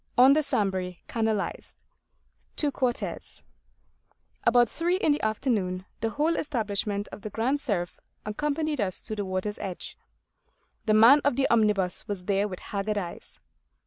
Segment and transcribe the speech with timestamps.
[0.17, 1.83] ON THE SAMBRE CANALISED:
[2.55, 3.43] TO QUARTES
[4.45, 9.15] ABOUT three in the afternoon the whole establishment of the Grand Cerf accompanied us to
[9.15, 9.99] the water's edge.
[10.87, 13.39] The man of the omnibus was there with haggard eyes.